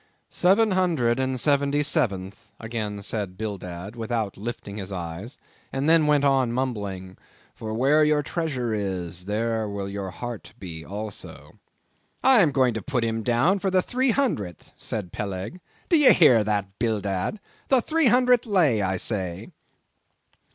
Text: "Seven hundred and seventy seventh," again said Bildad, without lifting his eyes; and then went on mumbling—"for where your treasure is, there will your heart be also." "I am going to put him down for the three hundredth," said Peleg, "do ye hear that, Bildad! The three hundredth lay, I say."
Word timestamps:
"Seven 0.31 0.71
hundred 0.71 1.19
and 1.19 1.39
seventy 1.39 1.83
seventh," 1.83 2.51
again 2.59 3.03
said 3.03 3.37
Bildad, 3.37 3.95
without 3.95 4.35
lifting 4.35 4.77
his 4.77 4.91
eyes; 4.91 5.37
and 5.71 5.87
then 5.87 6.07
went 6.07 6.23
on 6.25 6.51
mumbling—"for 6.51 7.71
where 7.75 8.03
your 8.03 8.23
treasure 8.23 8.73
is, 8.73 9.25
there 9.25 9.69
will 9.69 9.87
your 9.87 10.09
heart 10.09 10.55
be 10.57 10.83
also." 10.83 11.59
"I 12.23 12.41
am 12.41 12.51
going 12.51 12.73
to 12.73 12.81
put 12.81 13.03
him 13.03 13.21
down 13.21 13.59
for 13.59 13.69
the 13.69 13.83
three 13.83 14.09
hundredth," 14.09 14.71
said 14.75 15.11
Peleg, 15.11 15.61
"do 15.87 15.95
ye 15.99 16.11
hear 16.13 16.43
that, 16.45 16.79
Bildad! 16.79 17.39
The 17.67 17.79
three 17.83 18.07
hundredth 18.07 18.47
lay, 18.47 18.81
I 18.81 18.97
say." 18.97 19.49